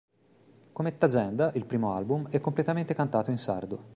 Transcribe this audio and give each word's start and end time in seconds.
Come 0.73 0.97
"Tazenda", 0.97 1.51
il 1.53 1.65
primo 1.67 1.93
album, 1.93 2.27
è 2.31 2.41
completamente 2.41 2.95
cantato 2.95 3.29
in 3.29 3.37
sardo. 3.37 3.89